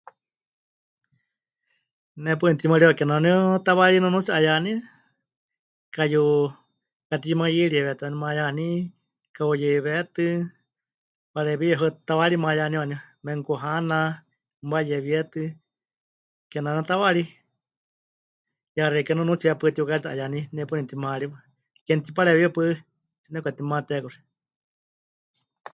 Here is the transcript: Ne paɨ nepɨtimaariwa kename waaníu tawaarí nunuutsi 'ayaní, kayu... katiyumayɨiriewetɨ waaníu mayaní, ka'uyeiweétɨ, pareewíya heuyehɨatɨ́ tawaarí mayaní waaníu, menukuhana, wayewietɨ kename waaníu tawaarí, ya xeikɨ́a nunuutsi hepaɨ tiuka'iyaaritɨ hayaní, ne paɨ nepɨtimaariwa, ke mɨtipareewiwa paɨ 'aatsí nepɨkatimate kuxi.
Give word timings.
Ne 2.23 2.31
paɨ 2.39 2.45
nepɨtimaariwa 2.49 2.97
kename 2.99 3.29
waaníu 3.35 3.63
tawaarí 3.67 3.97
nunuutsi 4.01 4.31
'ayaní, 4.33 4.71
kayu... 5.95 6.23
katiyumayɨiriewetɨ 7.09 8.05
waaníu 8.07 8.21
mayaní, 8.23 8.65
ka'uyeiweétɨ, 9.35 10.25
pareewíya 11.33 11.59
heuyehɨatɨ́ 11.79 12.05
tawaarí 12.09 12.35
mayaní 12.45 12.75
waaníu, 12.79 12.99
menukuhana, 13.25 13.97
wayewietɨ 14.71 15.41
kename 16.49 16.69
waaníu 16.73 16.89
tawaarí, 16.91 17.23
ya 18.77 18.83
xeikɨ́a 18.93 19.15
nunuutsi 19.17 19.45
hepaɨ 19.49 19.67
tiuka'iyaaritɨ 19.75 20.09
hayaní, 20.11 20.39
ne 20.53 20.61
paɨ 20.67 20.75
nepɨtimaariwa, 20.77 21.37
ke 21.85 21.91
mɨtipareewiwa 21.97 22.55
paɨ 22.55 22.63
'aatsí 22.73 23.29
nepɨkatimate 23.33 23.95
kuxi. 24.03 24.19